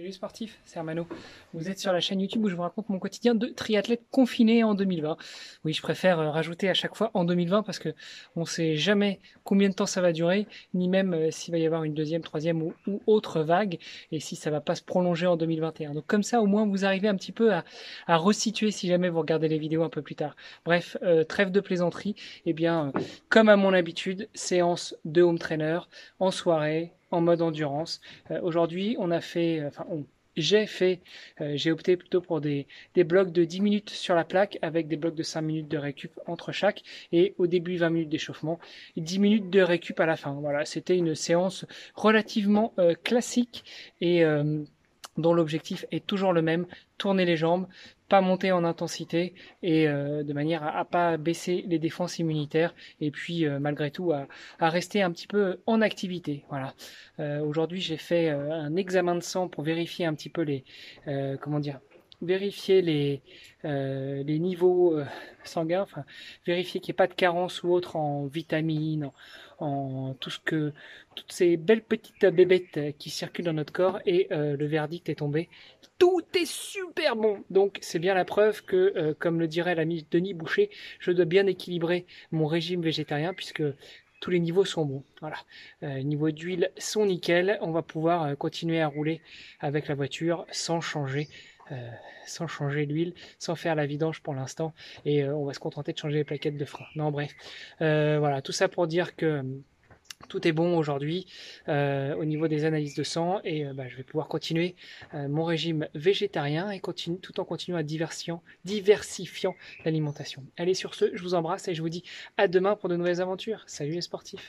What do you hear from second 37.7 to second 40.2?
20 minutes d'échauffement et 10 minutes de récup à la